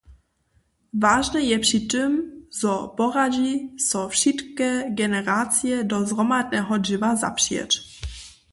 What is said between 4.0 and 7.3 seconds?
wšitke generacije do zhromadneho dźěła